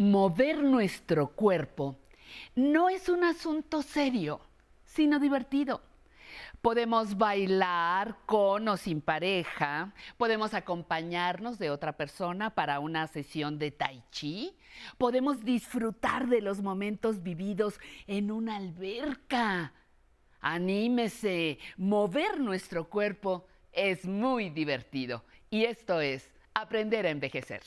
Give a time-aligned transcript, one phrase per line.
[0.00, 1.98] mover nuestro cuerpo
[2.54, 4.40] no es un asunto serio,
[4.82, 5.82] sino divertido.
[6.62, 13.72] Podemos bailar con o sin pareja, podemos acompañarnos de otra persona para una sesión de
[13.72, 14.56] tai chi,
[14.96, 19.74] podemos disfrutar de los momentos vividos en una alberca.
[20.40, 27.62] Anímese, mover nuestro cuerpo es muy divertido y esto es aprender a envejecer.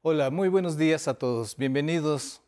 [0.00, 1.56] Hola, muy buenos días a todos.
[1.56, 2.40] Bienvenidos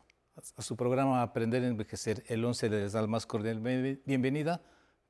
[0.55, 2.23] a su programa Aprender a Envejecer.
[2.27, 3.59] El 11 les da la más cordial
[4.05, 4.61] bienvenida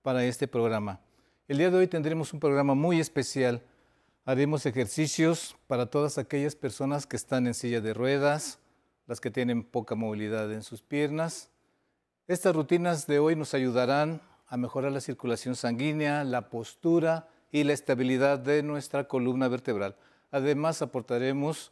[0.02, 1.02] para este programa.
[1.48, 3.62] El día de hoy tendremos un programa muy especial.
[4.26, 8.58] Haremos ejercicios para todas aquellas personas que están en silla de ruedas,
[9.06, 11.52] las que tienen poca movilidad en sus piernas.
[12.28, 17.74] Estas rutinas de hoy nos ayudarán a mejorar la circulación sanguínea, la postura y la
[17.74, 19.96] estabilidad de nuestra columna vertebral.
[20.32, 21.72] Además, aportaremos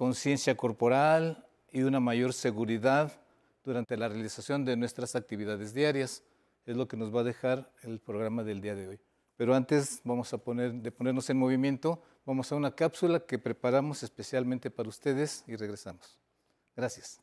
[0.00, 3.20] conciencia corporal y una mayor seguridad
[3.62, 6.22] durante la realización de nuestras actividades diarias.
[6.64, 9.00] Es lo que nos va a dejar el programa del día de hoy.
[9.36, 14.02] Pero antes vamos a poner, de ponernos en movimiento, vamos a una cápsula que preparamos
[14.02, 16.18] especialmente para ustedes y regresamos.
[16.74, 17.20] Gracias.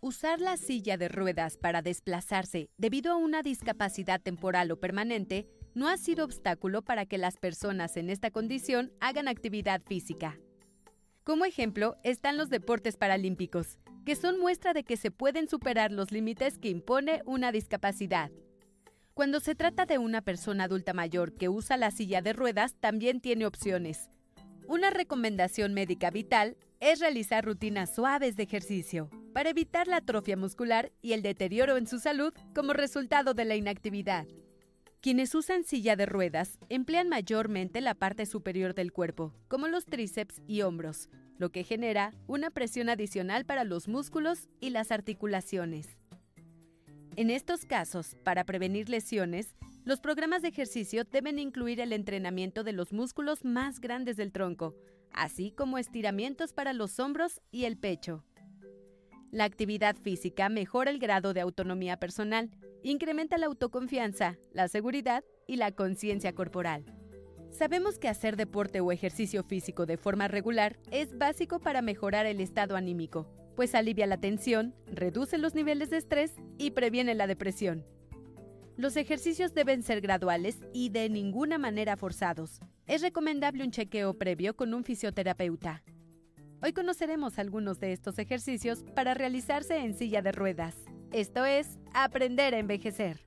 [0.00, 5.88] Usar la silla de ruedas para desplazarse debido a una discapacidad temporal o permanente no
[5.88, 10.38] ha sido obstáculo para que las personas en esta condición hagan actividad física.
[11.24, 16.12] Como ejemplo están los deportes paralímpicos, que son muestra de que se pueden superar los
[16.12, 18.30] límites que impone una discapacidad.
[19.14, 23.20] Cuando se trata de una persona adulta mayor que usa la silla de ruedas, también
[23.20, 24.08] tiene opciones.
[24.66, 30.90] Una recomendación médica vital es realizar rutinas suaves de ejercicio para evitar la atrofia muscular
[31.02, 34.26] y el deterioro en su salud como resultado de la inactividad.
[35.02, 40.42] Quienes usan silla de ruedas emplean mayormente la parte superior del cuerpo, como los tríceps
[40.46, 45.88] y hombros, lo que genera una presión adicional para los músculos y las articulaciones.
[47.16, 49.54] En estos casos, para prevenir lesiones,
[49.86, 54.74] los programas de ejercicio deben incluir el entrenamiento de los músculos más grandes del tronco,
[55.12, 58.22] así como estiramientos para los hombros y el pecho.
[59.30, 62.50] La actividad física mejora el grado de autonomía personal,
[62.82, 66.84] incrementa la autoconfianza, la seguridad y la conciencia corporal.
[67.50, 72.40] Sabemos que hacer deporte o ejercicio físico de forma regular es básico para mejorar el
[72.40, 73.26] estado anímico,
[73.56, 77.84] pues alivia la tensión, reduce los niveles de estrés y previene la depresión.
[78.76, 82.60] Los ejercicios deben ser graduales y de ninguna manera forzados.
[82.86, 85.82] Es recomendable un chequeo previo con un fisioterapeuta.
[86.62, 90.76] Hoy conoceremos algunos de estos ejercicios para realizarse en silla de ruedas.
[91.12, 93.18] Esto es Aprender a Envejecer.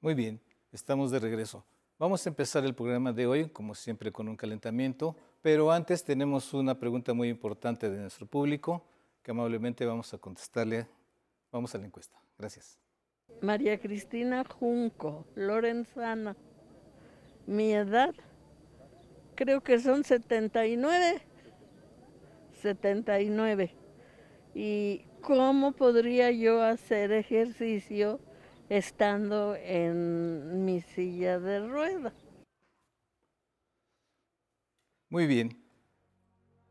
[0.00, 0.40] Muy bien,
[0.72, 1.62] estamos de regreso.
[1.98, 6.54] Vamos a empezar el programa de hoy, como siempre, con un calentamiento, pero antes tenemos
[6.54, 8.82] una pregunta muy importante de nuestro público
[9.22, 10.88] que amablemente vamos a contestarle.
[11.52, 12.18] Vamos a la encuesta.
[12.38, 12.78] Gracias.
[13.42, 16.34] María Cristina Junco, Lorenzana.
[17.46, 18.14] Mi edad,
[19.34, 21.20] creo que son 79.
[22.62, 23.74] 79.
[24.54, 28.20] ¿Y cómo podría yo hacer ejercicio
[28.68, 32.12] estando en mi silla de ruedas?
[35.10, 35.60] Muy bien.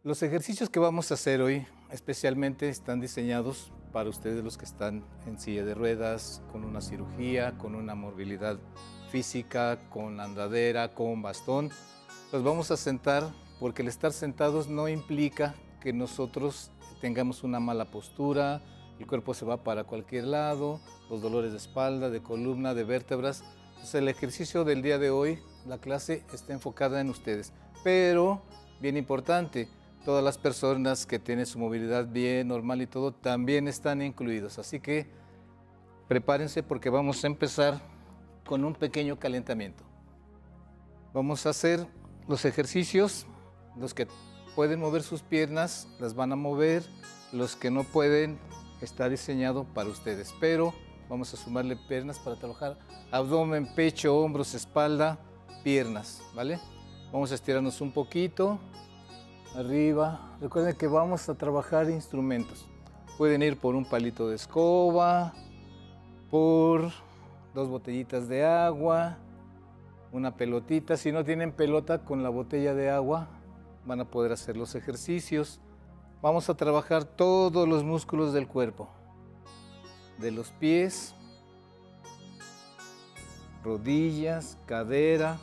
[0.04, 5.04] Los ejercicios que vamos a hacer hoy especialmente están diseñados para ustedes los que están
[5.26, 8.58] en silla de ruedas, con una cirugía, con una movilidad
[9.10, 11.72] física, con andadera, con bastón.
[12.32, 16.72] Los vamos a sentar porque el estar sentados no implica que nosotros
[17.06, 18.64] tengamos una mala postura,
[18.98, 23.44] el cuerpo se va para cualquier lado, los dolores de espalda, de columna, de vértebras.
[23.68, 25.38] Entonces el ejercicio del día de hoy,
[25.68, 27.54] la clase está enfocada en ustedes.
[27.84, 28.42] Pero,
[28.82, 29.70] bien importante,
[30.04, 34.58] todas las personas que tienen su movilidad bien, normal y todo, también están incluidos.
[34.58, 35.06] Así que
[36.08, 37.82] prepárense porque vamos a empezar
[38.48, 39.84] con un pequeño calentamiento.
[41.14, 41.86] Vamos a hacer
[42.28, 43.28] los ejercicios,
[43.78, 44.08] los que
[44.56, 46.84] pueden mover sus piernas, las van a mover.
[47.32, 48.40] Los que no pueden,
[48.82, 50.34] está diseñado para ustedes.
[50.40, 50.74] Pero
[51.10, 52.78] vamos a sumarle piernas para trabajar
[53.12, 55.20] abdomen, pecho, hombros, espalda,
[55.64, 56.60] piernas, ¿vale?
[57.12, 58.60] Vamos a estirarnos un poquito,
[59.56, 60.38] arriba.
[60.42, 62.68] Recuerden que vamos a trabajar instrumentos.
[63.18, 65.34] Pueden ir por un palito de escoba,
[66.30, 66.92] por
[67.54, 69.18] dos botellitas de agua,
[70.12, 70.98] una pelotita.
[70.98, 73.30] Si no tienen pelota con la botella de agua,
[73.86, 75.60] van a poder hacer los ejercicios.
[76.22, 78.90] Vamos a trabajar todos los músculos del cuerpo,
[80.18, 81.14] de los pies,
[83.64, 85.38] rodillas, cadera,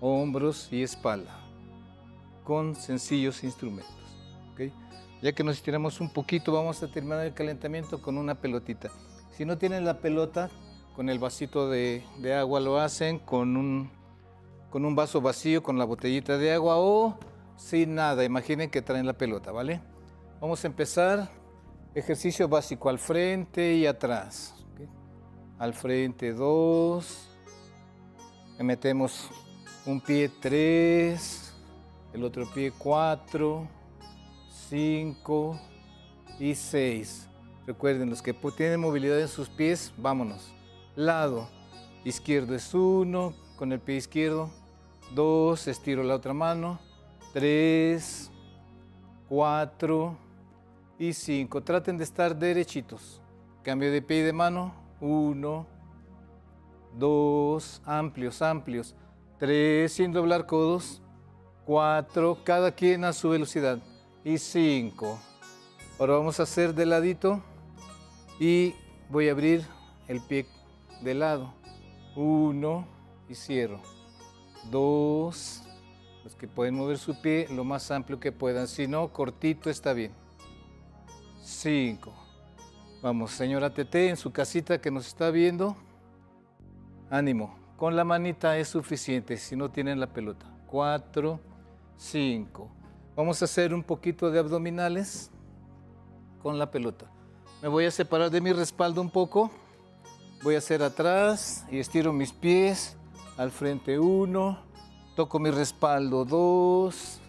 [0.00, 1.34] hombros y espalda,
[2.44, 3.92] con sencillos instrumentos.
[5.22, 8.90] Ya que nos estiramos un poquito, vamos a terminar el calentamiento con una pelotita.
[9.30, 10.50] Si no tienen la pelota,
[10.94, 12.04] con el vasito de,
[12.38, 13.90] agua lo hacen, con un,
[14.74, 17.16] con un vaso vacío, con la botellita de agua o
[17.56, 18.24] sin nada.
[18.24, 19.80] Imaginen que traen la pelota, ¿vale?
[20.40, 21.30] Vamos a empezar.
[21.94, 24.52] Ejercicio básico al frente y atrás.
[25.60, 27.28] Al frente dos.
[28.58, 29.30] Metemos
[29.86, 31.54] un pie tres,
[32.12, 33.68] el otro pie cuatro
[34.70, 35.60] 5
[36.40, 37.28] y 6.
[37.64, 40.52] Recuerden, los que tienen movilidad en sus pies, vámonos.
[40.96, 41.48] Lado
[42.04, 44.63] izquierdo es 1, con el pie izquierdo.
[45.14, 46.80] 2, estiro la otra mano.
[47.32, 48.30] 3,
[49.28, 50.16] 4
[50.98, 51.62] y 5.
[51.62, 53.20] Traten de estar derechitos.
[53.62, 54.74] Cambio de pie y de mano.
[55.00, 55.66] 1,
[56.98, 58.94] 2, amplios, amplios.
[59.38, 61.00] 3, sin doblar codos.
[61.66, 63.78] 4, cada quien a su velocidad
[64.24, 65.18] y 5.
[65.98, 67.40] Ahora vamos a hacer de ladito
[68.38, 68.74] y
[69.08, 69.64] voy a abrir
[70.08, 70.46] el pie
[71.02, 71.54] de lado.
[72.16, 72.86] 1
[73.28, 73.93] y cierro.
[74.70, 75.62] 2.
[76.24, 78.66] Los que pueden mover su pie lo más amplio que puedan.
[78.66, 80.12] Si no, cortito está bien.
[81.42, 82.12] 5.
[83.02, 85.76] Vamos, señora Tete, en su casita que nos está viendo.
[87.10, 87.54] Ánimo.
[87.76, 90.46] Con la manita es suficiente si no tienen la pelota.
[90.68, 91.38] 4,
[91.98, 92.70] 5.
[93.14, 95.30] Vamos a hacer un poquito de abdominales
[96.42, 97.06] con la pelota.
[97.60, 99.50] Me voy a separar de mi respaldo un poco.
[100.42, 102.96] Voy a hacer atrás y estiro mis pies.
[103.36, 104.58] Al frente uno.
[105.16, 107.20] Toco mi respaldo dos.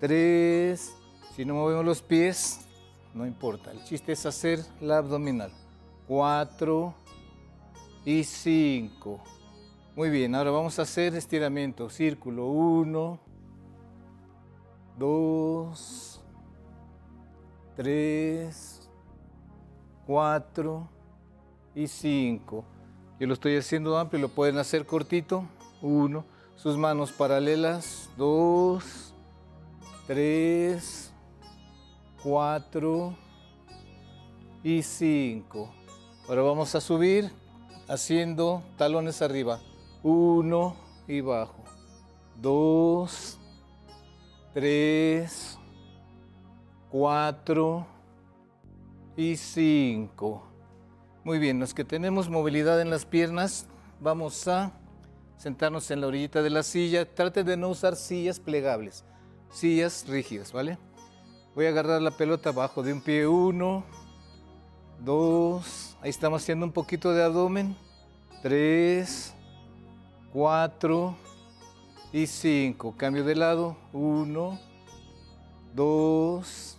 [0.00, 0.94] Tres.
[1.34, 2.66] Si no movemos los pies,
[3.12, 3.72] no importa.
[3.72, 5.52] El chiste es hacer la abdominal.
[6.06, 6.94] Cuatro
[8.04, 9.20] y cinco.
[9.96, 11.88] Muy bien, ahora vamos a hacer estiramiento.
[11.88, 13.20] Círculo uno
[14.98, 16.20] dos,
[17.76, 18.88] tres,
[20.06, 20.88] cuatro
[21.74, 22.64] y cinco.
[23.18, 25.44] Yo lo estoy haciendo amplio, lo pueden hacer cortito.
[25.82, 26.24] Uno,
[26.56, 28.10] sus manos paralelas.
[28.16, 29.14] Dos,
[30.06, 31.12] tres,
[32.22, 33.16] cuatro
[34.62, 35.72] y cinco.
[36.28, 37.30] Ahora vamos a subir
[37.88, 39.60] haciendo talones arriba.
[40.02, 40.74] Uno
[41.06, 41.64] y bajo.
[42.40, 43.38] Dos,
[44.54, 45.58] 3,
[46.88, 47.86] 4
[49.16, 50.42] y 5.
[51.24, 53.66] Muy bien, los que tenemos movilidad en las piernas,
[53.98, 54.72] vamos a
[55.38, 57.06] sentarnos en la orillita de la silla.
[57.14, 59.04] Trate de no usar sillas plegables,
[59.50, 60.76] sillas rígidas, ¿vale?
[61.54, 63.84] Voy a agarrar la pelota abajo de un pie, 1,
[65.02, 67.74] 2, ahí estamos haciendo un poquito de abdomen,
[68.42, 69.34] 3,
[70.30, 71.16] 4,
[72.12, 72.96] y 5.
[72.98, 73.78] Cambio de lado.
[73.94, 74.60] 1,
[75.74, 76.78] 2,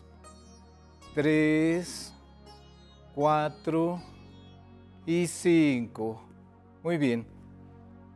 [1.15, 2.13] 3,
[3.15, 4.14] 4
[5.05, 6.21] y 5.
[6.83, 7.27] Muy bien.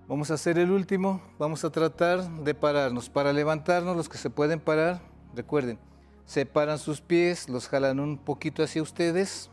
[0.07, 1.21] Vamos a hacer el último.
[1.37, 3.09] Vamos a tratar de pararnos.
[3.09, 5.01] Para levantarnos, los que se pueden parar,
[5.35, 5.79] recuerden,
[6.25, 9.49] separan sus pies, los jalan un poquito hacia ustedes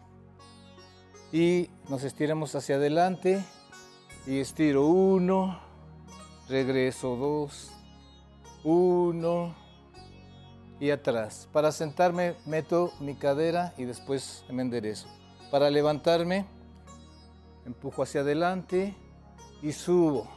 [1.32, 3.44] y nos estiramos hacia adelante
[4.26, 5.60] y estiro 1,
[6.48, 7.72] regreso dos,
[8.64, 9.54] uno
[10.80, 11.48] y atrás.
[11.52, 15.08] Para sentarme meto mi cadera y después me enderezo.
[15.50, 16.46] Para levantarme
[17.66, 18.94] empujo hacia adelante
[19.60, 20.28] y subo.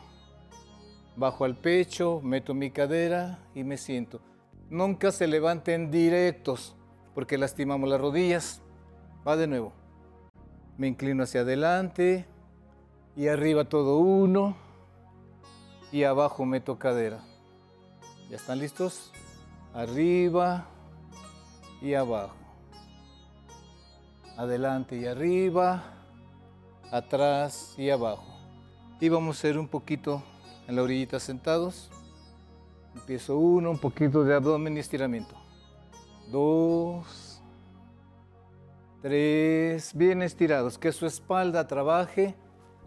[1.15, 4.19] Bajo al pecho, meto mi cadera y me siento.
[4.69, 6.75] Nunca se levanten directos
[7.13, 8.61] porque lastimamos las rodillas.
[9.27, 9.73] Va de nuevo.
[10.77, 12.25] Me inclino hacia adelante
[13.15, 14.55] y arriba todo uno
[15.91, 17.19] y abajo meto cadera.
[18.29, 19.11] ¿Ya están listos?
[19.73, 20.67] Arriba
[21.81, 22.35] y abajo.
[24.37, 25.98] Adelante y arriba,
[26.91, 28.25] atrás y abajo.
[28.99, 30.23] Y vamos a hacer un poquito
[30.67, 31.89] en la orillita sentados.
[32.95, 35.35] Empiezo uno, un poquito de abdomen y estiramiento.
[36.31, 37.41] Dos,
[39.01, 42.35] tres, bien estirados, que su espalda trabaje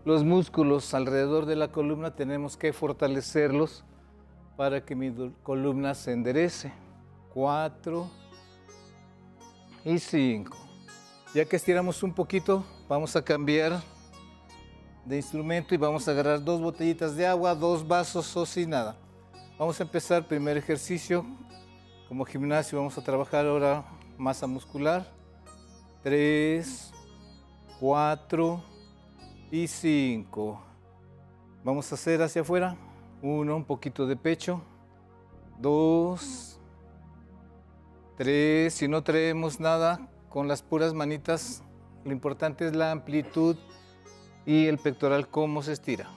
[0.04, 3.84] los músculos alrededor de la columna tenemos que fortalecerlos
[4.56, 6.72] para que mi columna se enderece.
[7.32, 8.10] Cuatro
[9.84, 10.56] y cinco.
[11.34, 13.80] Ya que estiramos un poquito, vamos a cambiar
[15.04, 18.96] de instrumento y vamos a agarrar dos botellitas de agua, dos vasos o sin nada.
[19.58, 21.24] Vamos a empezar primer ejercicio.
[22.08, 23.84] Como gimnasio vamos a trabajar ahora
[24.18, 25.06] masa muscular.
[26.02, 26.92] 3,
[27.80, 28.62] 4
[29.50, 30.60] y 5.
[31.64, 32.76] Vamos a hacer hacia afuera.
[33.22, 34.62] 1, un poquito de pecho.
[35.58, 36.60] 2,
[38.16, 38.74] 3.
[38.74, 41.62] Si no traemos nada, con las puras manitas,
[42.04, 43.56] lo importante es la amplitud
[44.46, 46.10] y el pectoral cómo se estira.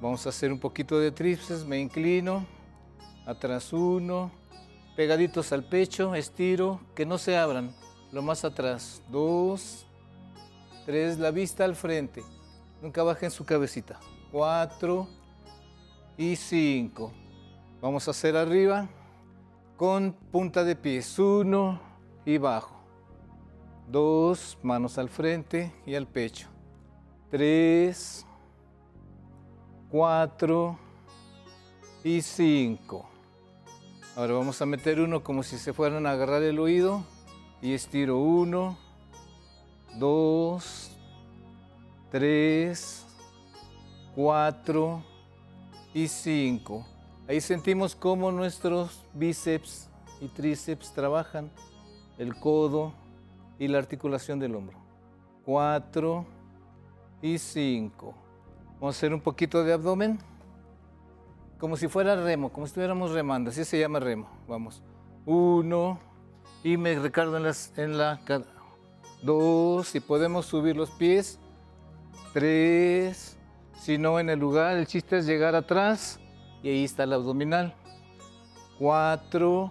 [0.00, 2.44] Vamos a hacer un poquito de tríceps, me inclino,
[3.24, 4.32] atrás uno,
[4.96, 7.72] pegaditos al pecho, estiro, que no se abran,
[8.10, 9.86] lo más atrás, dos,
[10.84, 12.22] tres, la vista al frente,
[12.82, 15.08] nunca bajen su cabecita, cuatro
[16.16, 17.12] y cinco.
[17.80, 18.88] Vamos a hacer arriba
[19.76, 21.80] con punta de pies, uno
[22.24, 22.76] y bajo,
[23.88, 26.48] dos, manos al frente y al pecho,
[27.32, 28.26] tres,
[29.90, 30.78] cuatro
[32.04, 33.08] y cinco.
[34.14, 37.02] Ahora vamos a meter uno como si se fueran a agarrar el oído
[37.62, 38.76] y estiro uno,
[39.98, 40.94] dos,
[42.10, 43.06] tres,
[44.14, 45.02] cuatro
[45.94, 46.86] y cinco.
[47.26, 49.88] Ahí sentimos cómo nuestros bíceps
[50.20, 51.50] y tríceps trabajan,
[52.18, 52.92] el codo
[53.58, 54.76] y la articulación del hombro.
[55.46, 56.26] Cuatro
[57.22, 58.14] y cinco.
[58.74, 60.18] Vamos a hacer un poquito de abdomen
[61.62, 64.28] como si fuera remo, como si estuviéramos remando, así se llama remo.
[64.48, 64.82] Vamos.
[65.24, 66.00] Uno,
[66.64, 68.20] y me recargo en, las, en la
[69.22, 71.38] dos, si podemos subir los pies.
[72.32, 73.38] Tres,
[73.78, 76.18] si no en el lugar, el chiste es llegar atrás
[76.64, 77.76] y ahí está el abdominal.
[78.76, 79.70] Cuatro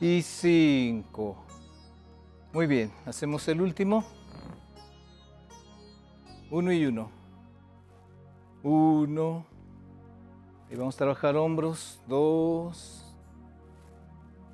[0.00, 1.36] y cinco.
[2.52, 4.04] Muy bien, hacemos el último.
[6.50, 7.10] Uno y uno.
[8.62, 9.46] Uno
[10.70, 12.00] y vamos a trabajar hombros.
[12.06, 13.14] Dos,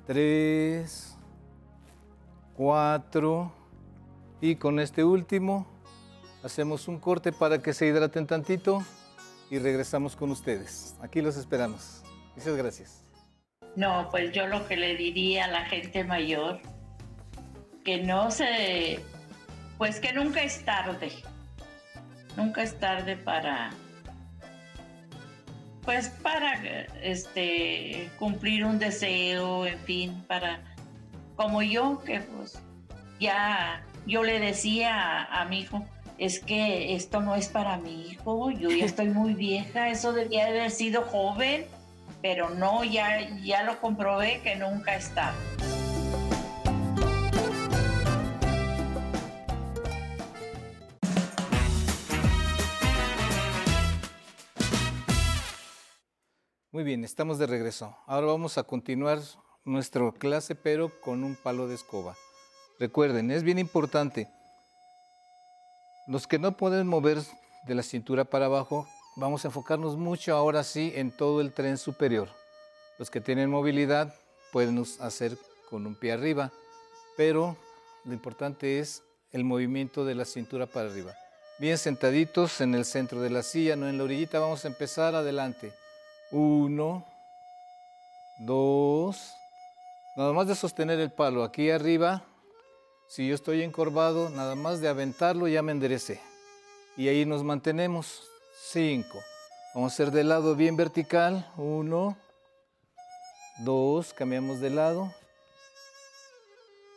[0.05, 1.17] tres,
[2.55, 3.51] cuatro.
[4.41, 5.65] Y con este último
[6.43, 8.83] hacemos un corte para que se hidraten tantito
[9.49, 10.95] y regresamos con ustedes.
[11.01, 12.03] Aquí los esperamos.
[12.35, 13.05] Muchas gracias.
[13.75, 16.59] No, pues yo lo que le diría a la gente mayor,
[17.83, 18.99] que no se,
[19.77, 21.11] pues que nunca es tarde,
[22.37, 23.71] nunca es tarde para
[25.85, 26.53] pues para
[27.03, 30.59] este cumplir un deseo, en fin, para
[31.35, 32.59] como yo que pues
[33.19, 35.85] ya yo le decía a, mi hijo,
[36.17, 40.47] es que esto no es para mi hijo, yo ya estoy muy vieja, eso debía
[40.47, 41.65] haber sido joven,
[42.21, 45.33] pero no, ya, ya lo comprobé que nunca está.
[56.75, 57.95] Muy bien, estamos de regreso.
[58.05, 59.21] Ahora vamos a continuar
[59.63, 62.17] nuestra clase, pero con un palo de escoba.
[62.81, 64.27] Recuerden, es bien importante.
[66.05, 67.19] Los que no pueden mover
[67.65, 71.77] de la cintura para abajo, vamos a enfocarnos mucho ahora sí en todo el tren
[71.77, 72.27] superior.
[72.99, 74.13] Los que tienen movilidad
[74.51, 75.37] pueden hacer
[75.69, 76.51] con un pie arriba,
[77.15, 77.55] pero
[78.03, 79.01] lo importante es
[79.31, 81.13] el movimiento de la cintura para arriba.
[81.57, 85.15] Bien sentaditos en el centro de la silla, no en la orillita, vamos a empezar
[85.15, 85.71] adelante.
[86.37, 87.05] Uno,
[88.39, 89.37] dos,
[90.17, 92.23] nada más de sostener el palo aquí arriba.
[93.07, 96.19] Si yo estoy encorvado, nada más de aventarlo ya me enderecé.
[96.97, 98.27] Y ahí nos mantenemos.
[98.69, 99.17] Cinco.
[99.73, 101.49] Vamos a hacer de lado bien vertical.
[101.55, 102.17] Uno,
[103.59, 105.13] dos, cambiamos de lado.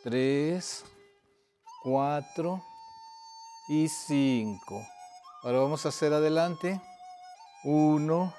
[0.03, 0.83] Tres,
[1.81, 2.61] cuatro
[3.69, 4.85] y cinco.
[5.43, 6.81] Ahora vamos a hacer adelante.
[7.63, 8.33] Uno,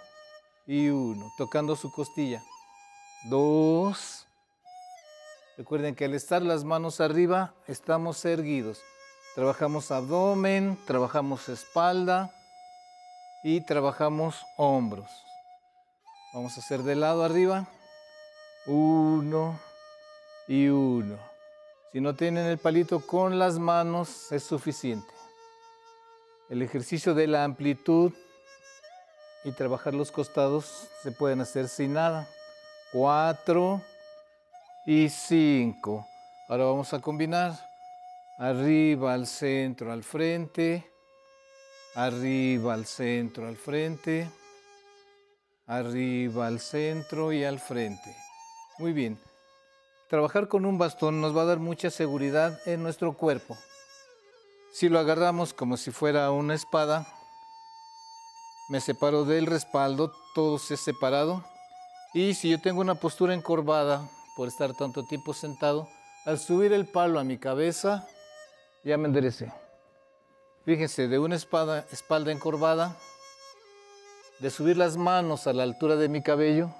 [0.70, 2.44] y uno, tocando su costilla.
[3.24, 4.28] Dos.
[5.58, 8.80] Recuerden que al estar las manos arriba, estamos erguidos.
[9.34, 12.32] Trabajamos abdomen, trabajamos espalda
[13.42, 15.10] y trabajamos hombros.
[16.32, 17.66] Vamos a hacer de lado arriba.
[18.66, 19.58] Uno
[20.46, 21.18] y uno.
[21.92, 25.12] Si no tienen el palito con las manos, es suficiente.
[26.48, 28.12] El ejercicio de la amplitud
[29.44, 32.28] y trabajar los costados se pueden hacer sin nada.
[32.92, 33.82] Cuatro
[34.86, 36.06] y cinco.
[36.48, 37.52] Ahora vamos a combinar
[38.38, 40.90] arriba al centro, al frente,
[41.94, 44.28] arriba al centro, al frente,
[45.66, 48.16] arriba al centro y al frente.
[48.78, 49.18] Muy bien.
[50.08, 53.56] trabajar con un bastón nos va a dar mucha seguridad en nuestro cuerpo.
[54.72, 57.06] Si lo agarramos como si fuera una espada,
[58.70, 61.44] me separo del respaldo, todo se ha separado.
[62.14, 65.88] Y si yo tengo una postura encorvada por estar tanto tiempo sentado,
[66.24, 68.06] al subir el palo a mi cabeza,
[68.84, 69.52] ya me enderecé.
[70.64, 72.96] Fíjense, de una espada, espalda encorvada,
[74.38, 76.70] de subir las manos a la altura de mi cabello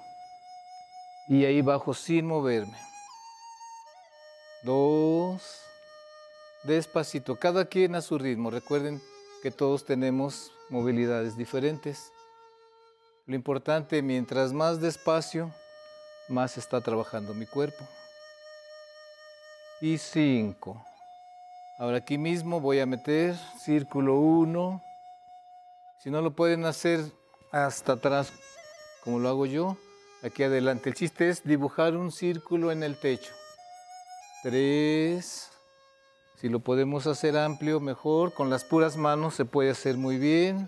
[1.27, 2.77] y ahí bajo sin moverme.
[4.63, 5.41] Dos,
[6.63, 8.49] despacito, cada quien a su ritmo.
[8.49, 9.01] Recuerden
[9.43, 12.11] que todos tenemos movilidades diferentes.
[13.27, 15.51] Lo importante, mientras más despacio,
[16.27, 17.85] más está trabajando mi cuerpo.
[19.81, 20.83] Y cinco.
[21.77, 24.81] Ahora aquí mismo voy a meter círculo 1.
[25.99, 26.99] Si no lo pueden hacer
[27.51, 28.31] hasta atrás
[29.03, 29.77] como lo hago yo,
[30.23, 30.89] aquí adelante.
[30.89, 33.33] El chiste es dibujar un círculo en el techo.
[34.43, 35.50] 3.
[36.41, 38.33] Si lo podemos hacer amplio, mejor.
[38.33, 40.67] Con las puras manos se puede hacer muy bien.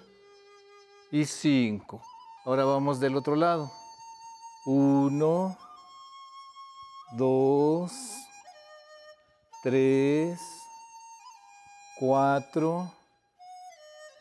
[1.11, 1.99] Y 5.
[2.45, 3.71] Ahora vamos del otro lado.
[4.67, 5.57] 1,
[7.13, 7.91] 2,
[9.63, 10.39] 3,
[11.99, 12.93] 4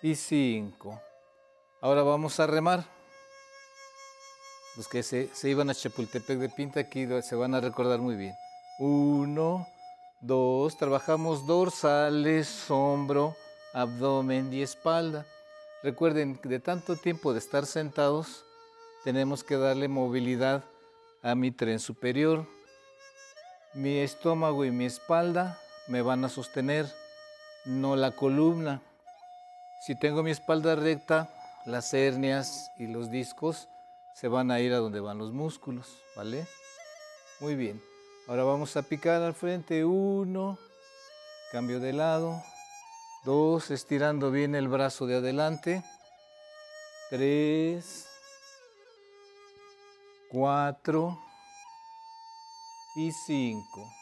[0.01, 1.01] y 5.
[1.83, 2.87] Ahora vamos a remar.
[4.79, 8.35] Los que se, iban a Chapultepec de Pinta aquí se van a recordar muy bien.
[8.79, 9.67] Uno,
[10.23, 13.37] dos, trabajamos dorsales, hombro,
[13.75, 15.27] abdomen y espalda.
[15.83, 18.45] Recuerden de tanto tiempo de estar sentados,
[19.05, 20.65] tenemos que darle movilidad
[21.23, 22.47] a mi tren superior.
[23.75, 26.87] Mi estómago y mi espalda me van a sostener,
[27.65, 28.81] no la columna.
[29.81, 31.29] Si tengo mi espalda recta,
[31.67, 33.69] las hernias y los discos
[34.15, 36.47] se van a ir a donde van los músculos, ¿vale?
[37.41, 37.92] Muy bien.
[38.29, 39.85] Ahora vamos a picar al frente.
[39.85, 40.57] Uno,
[41.51, 42.41] cambio de lado.
[43.25, 45.83] Dos, estirando bien el brazo de adelante.
[47.11, 48.07] Tres,
[50.31, 51.19] cuatro
[52.95, 53.93] y cinco.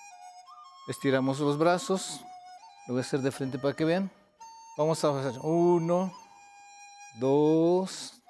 [0.86, 2.20] Estiramos los brazos.
[2.86, 4.10] Lo voy a hacer de frente para que vean.
[4.76, 6.12] Vamos a hacer uno,
[7.18, 8.20] dos,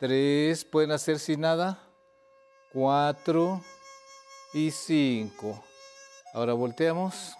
[0.00, 1.78] tres, pueden hacer sin nada,
[2.72, 3.62] cuatro
[4.52, 5.62] y cinco.
[6.32, 7.36] Ahora volteamos.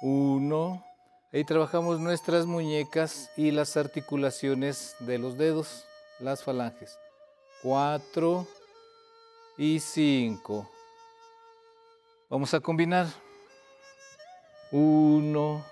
[0.00, 0.84] Uno.
[1.32, 5.84] Ahí trabajamos nuestras muñecas y las articulaciones de los dedos,
[6.20, 6.96] las falanges.
[7.62, 8.46] Cuatro
[9.58, 10.70] y cinco.
[12.30, 13.06] Vamos a combinar.
[14.70, 15.64] Uno,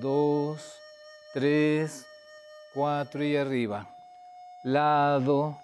[0.00, 0.60] dos,
[1.32, 2.06] tres,
[2.72, 3.88] cuatro y arriba.
[4.64, 5.58] Lado,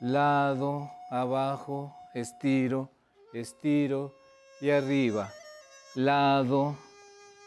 [0.00, 2.95] lado, abajo, estiro,
[3.32, 4.14] estiro
[4.60, 5.32] y arriba.
[5.94, 6.76] Lado,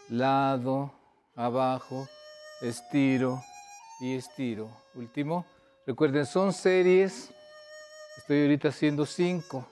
[0.09, 0.91] lado,
[1.35, 2.07] abajo,
[2.61, 3.41] estiro
[3.99, 4.69] y estiro.
[4.95, 5.45] Último.
[5.85, 7.31] Recuerden, son series.
[8.17, 9.65] Estoy ahorita haciendo cinco.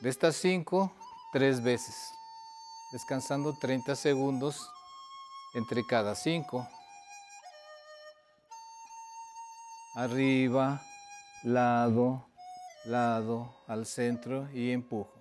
[0.00, 0.92] De estas cinco,
[1.32, 1.94] tres veces.
[2.92, 4.68] Descansando 30 segundos
[5.54, 6.66] entre cada cinco.
[9.94, 10.80] Arriba,
[11.42, 12.29] lado,
[12.84, 15.12] lado, al centro y empujo.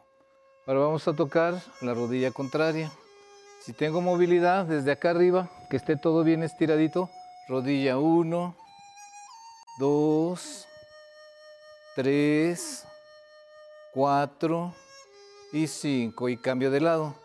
[0.65, 2.91] Ahora vamos a tocar la rodilla contraria.
[3.61, 7.09] Si tengo movilidad desde acá arriba, que esté todo bien estiradito,
[7.47, 8.55] rodilla 1,
[9.79, 10.67] 2,
[11.95, 12.85] 3,
[13.93, 14.73] 4
[15.53, 17.15] y 5 y cambio de lado.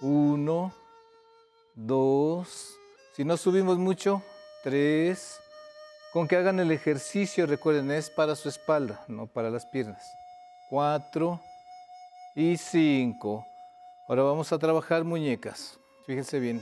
[0.00, 0.72] 1,
[1.74, 2.78] 2,
[3.14, 4.22] si no subimos mucho,
[4.64, 5.40] 3,
[6.18, 10.04] con que hagan el ejercicio, recuerden, es para su espalda, no para las piernas.
[10.68, 11.40] 4
[12.34, 13.46] y 5.
[14.08, 15.78] Ahora vamos a trabajar muñecas.
[16.06, 16.60] Fíjense bien.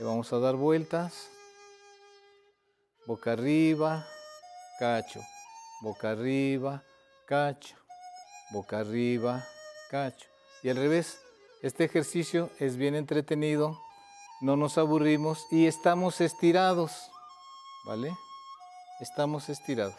[0.00, 1.28] Le vamos a dar vueltas.
[3.06, 4.04] Boca arriba,
[4.80, 5.20] cacho.
[5.80, 6.82] Boca arriba,
[7.26, 7.76] cacho.
[8.50, 9.46] Boca arriba,
[9.92, 10.26] cacho.
[10.64, 11.20] Y al revés.
[11.62, 13.78] Este ejercicio es bien entretenido,
[14.40, 17.12] no nos aburrimos y estamos estirados,
[17.86, 18.10] ¿vale?
[19.00, 19.96] Estamos estirados.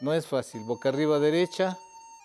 [0.00, 0.62] No es fácil.
[0.62, 1.76] Boca arriba derecha,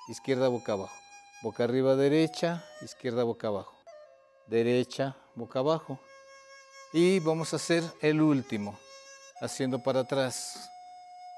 [0.08, 0.96] izquierda boca abajo.
[1.42, 3.74] Boca arriba derecha, izquierda boca abajo.
[4.48, 6.00] Derecha, boca abajo.
[6.94, 8.80] Y vamos a hacer el último,
[9.42, 10.70] haciendo para atrás.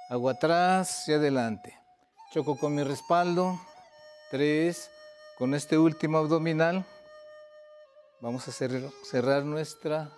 [0.10, 1.76] Hago atrás y adelante.
[2.32, 3.60] Choco con mi respaldo.
[4.30, 4.91] Tres.
[5.39, 6.86] Con este último abdominal
[8.21, 10.12] vamos a cerrar nuestra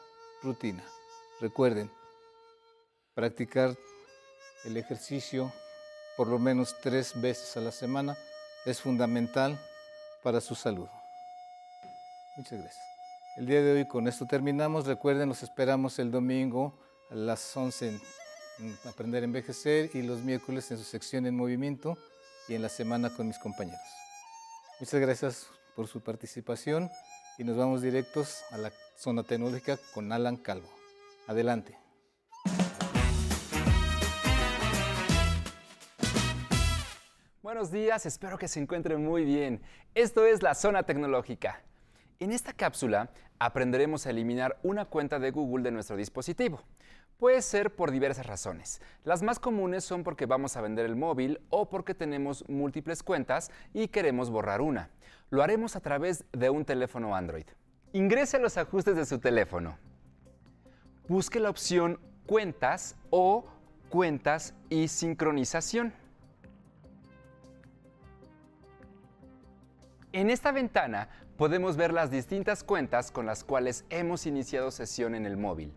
[0.43, 0.83] rutina.
[1.39, 1.89] Recuerden,
[3.15, 3.75] practicar
[4.65, 5.51] el ejercicio
[6.15, 8.17] por lo menos tres veces a la semana
[8.65, 9.59] es fundamental
[10.23, 10.87] para su salud.
[12.35, 12.83] Muchas gracias.
[13.37, 14.87] El día de hoy con esto terminamos.
[14.87, 16.77] Recuerden, nos esperamos el domingo
[17.11, 17.99] a las 11
[18.59, 21.97] en Aprender a Envejecer y los miércoles en su sección en movimiento
[22.47, 23.79] y en la semana con mis compañeros.
[24.79, 26.89] Muchas gracias por su participación
[27.37, 30.69] y nos vamos directos a la zona tecnológica con Alan Calvo.
[31.27, 31.86] Adelante.
[37.57, 39.63] Buenos días, espero que se encuentren muy bien.
[39.95, 41.63] Esto es la zona tecnológica.
[42.19, 46.61] En esta cápsula aprenderemos a eliminar una cuenta de Google de nuestro dispositivo.
[47.17, 48.79] Puede ser por diversas razones.
[49.03, 53.49] Las más comunes son porque vamos a vender el móvil o porque tenemos múltiples cuentas
[53.73, 54.91] y queremos borrar una.
[55.31, 57.47] Lo haremos a través de un teléfono Android.
[57.91, 59.79] Ingrese a los ajustes de su teléfono.
[61.07, 63.45] Busque la opción Cuentas o
[63.89, 65.91] Cuentas y Sincronización.
[70.17, 75.27] En esta ventana podemos ver las distintas cuentas con las cuales hemos iniciado sesión en
[75.27, 75.71] el móvil.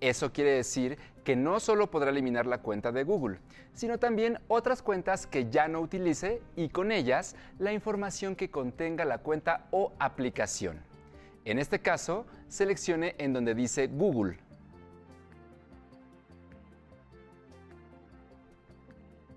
[0.00, 3.38] Eso quiere decir que no solo podrá eliminar la cuenta de Google,
[3.72, 9.04] sino también otras cuentas que ya no utilice y con ellas la información que contenga
[9.04, 10.80] la cuenta o aplicación.
[11.44, 14.38] En este caso, seleccione en donde dice Google.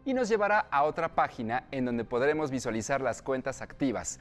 [0.03, 4.19] Y nos llevará a otra página en donde podremos visualizar las cuentas activas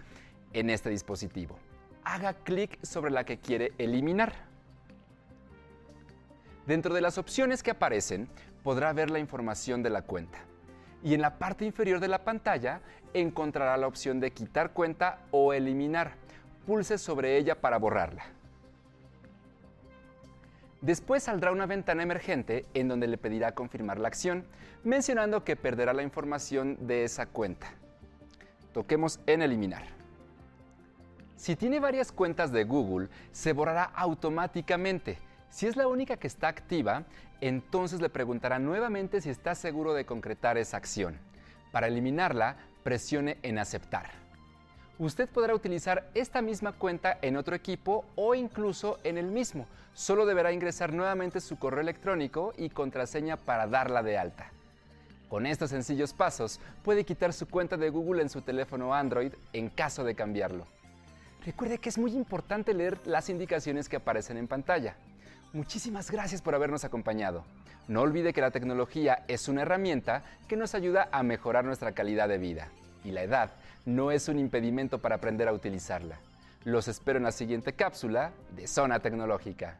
[0.56, 1.58] en este dispositivo.
[2.02, 4.32] Haga clic sobre la que quiere eliminar.
[6.66, 8.26] Dentro de las opciones que aparecen
[8.62, 10.38] podrá ver la información de la cuenta.
[11.04, 12.80] Y en la parte inferior de la pantalla
[13.12, 16.14] encontrará la opción de quitar cuenta o eliminar.
[16.66, 18.24] Pulse sobre ella para borrarla.
[20.80, 24.46] Después saldrá una ventana emergente en donde le pedirá confirmar la acción,
[24.84, 27.74] mencionando que perderá la información de esa cuenta.
[28.72, 29.84] Toquemos en eliminar.
[31.36, 35.18] Si tiene varias cuentas de Google, se borrará automáticamente.
[35.50, 37.04] Si es la única que está activa,
[37.40, 41.18] entonces le preguntará nuevamente si está seguro de concretar esa acción.
[41.72, 44.10] Para eliminarla, presione en aceptar.
[44.98, 49.66] Usted podrá utilizar esta misma cuenta en otro equipo o incluso en el mismo.
[49.92, 54.50] Solo deberá ingresar nuevamente su correo electrónico y contraseña para darla de alta.
[55.28, 59.68] Con estos sencillos pasos, puede quitar su cuenta de Google en su teléfono Android en
[59.68, 60.66] caso de cambiarlo.
[61.46, 64.96] Recuerde que es muy importante leer las indicaciones que aparecen en pantalla.
[65.52, 67.44] Muchísimas gracias por habernos acompañado.
[67.86, 72.28] No olvide que la tecnología es una herramienta que nos ayuda a mejorar nuestra calidad
[72.28, 72.68] de vida.
[73.04, 73.52] Y la edad
[73.84, 76.18] no es un impedimento para aprender a utilizarla.
[76.64, 79.78] Los espero en la siguiente cápsula de Zona Tecnológica.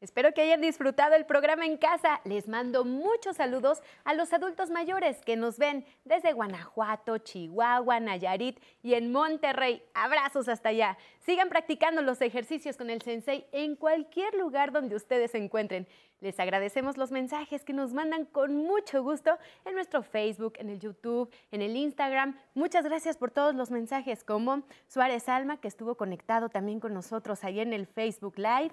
[0.00, 2.22] Espero que hayan disfrutado el programa en casa.
[2.24, 8.58] Les mando muchos saludos a los adultos mayores que nos ven desde Guanajuato, Chihuahua, Nayarit
[8.82, 9.82] y en Monterrey.
[9.92, 10.96] Abrazos hasta allá.
[11.26, 15.86] Sigan practicando los ejercicios con el sensei en cualquier lugar donde ustedes se encuentren.
[16.20, 20.80] Les agradecemos los mensajes que nos mandan con mucho gusto en nuestro Facebook, en el
[20.80, 22.38] YouTube, en el Instagram.
[22.54, 27.44] Muchas gracias por todos los mensajes, como Suárez Alma, que estuvo conectado también con nosotros
[27.44, 28.72] ahí en el Facebook Live.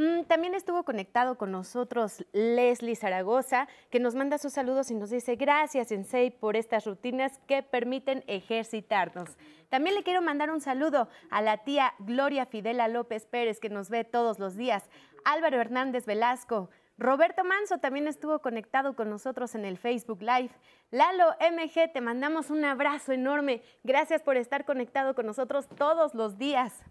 [0.00, 5.10] Mm, también estuvo conectado con nosotros Leslie Zaragoza, que nos manda sus saludos y nos
[5.10, 9.36] dice gracias, Sensei, por estas rutinas que permiten ejercitarnos.
[9.68, 13.90] También le quiero mandar un saludo a la tía Gloria Fidela López Pérez, que nos
[13.90, 14.88] ve todos los días,
[15.26, 20.52] Álvaro Hernández Velasco, Roberto Manso también estuvo conectado con nosotros en el Facebook Live.
[20.90, 23.60] Lalo MG, te mandamos un abrazo enorme.
[23.84, 26.82] Gracias por estar conectado con nosotros todos los días.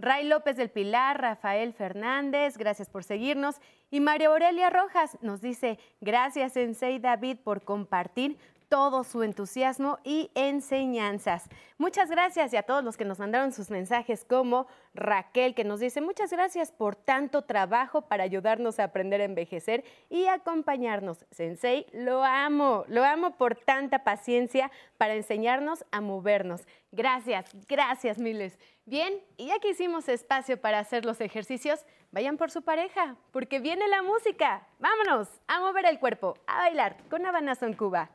[0.00, 3.60] Ray López del Pilar, Rafael Fernández, gracias por seguirnos.
[3.90, 8.38] Y María Aurelia Rojas nos dice, gracias Sensei David por compartir
[8.70, 11.48] todo su entusiasmo y enseñanzas.
[11.76, 15.80] Muchas gracias y a todos los que nos mandaron sus mensajes como Raquel que nos
[15.80, 21.26] dice muchas gracias por tanto trabajo para ayudarnos a aprender a envejecer y acompañarnos.
[21.32, 26.62] Sensei, lo amo, lo amo por tanta paciencia para enseñarnos a movernos.
[26.92, 28.56] Gracias, gracias miles.
[28.86, 33.58] Bien, y ya que hicimos espacio para hacer los ejercicios, vayan por su pareja, porque
[33.58, 34.66] viene la música.
[34.78, 38.10] Vámonos a mover el cuerpo, a bailar con Habanazo en Cuba.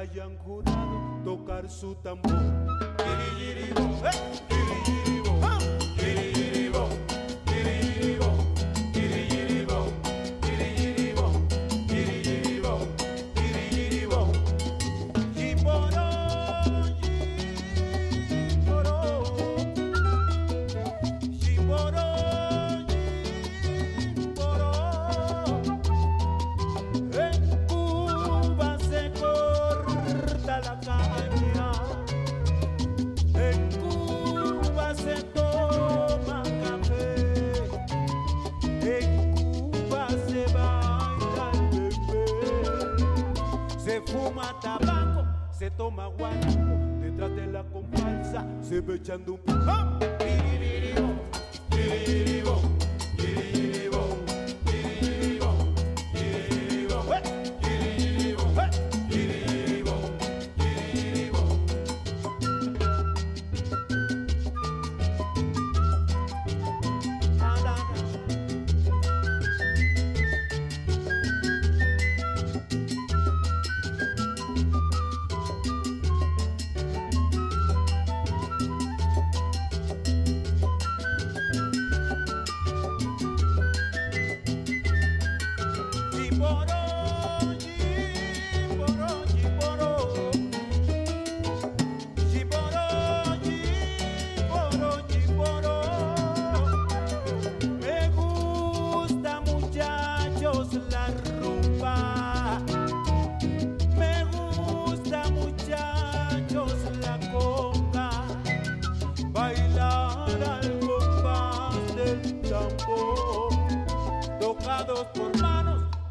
[0.00, 2.32] hayan jurado tocar su tambor.
[2.98, 4.59] Eh.
[48.80, 49.38] bebe um
[49.68, 49.89] ¡Ah!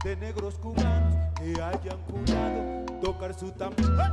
[0.10, 4.10] de negros cubanos que hayan jurado tocar su tambor.